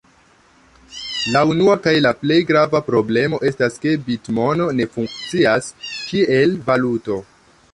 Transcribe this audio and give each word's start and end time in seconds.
La 1.33 1.41
unua 1.55 1.75
kaj 1.87 1.93
plej 2.21 2.37
grava 2.51 2.81
problemo 2.87 3.41
estas 3.51 3.77
ke 3.83 3.93
bitmono 4.09 4.71
ne 4.79 4.89
funkcias 4.97 5.69
kiel 5.91 6.57
valuto. 6.71 7.21